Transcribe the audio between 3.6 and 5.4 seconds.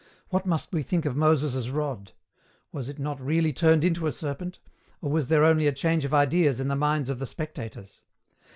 into a serpent; or was